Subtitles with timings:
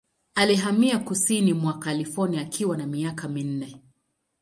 [0.35, 3.81] Alihamia kusini mwa California akiwa na miaka minne.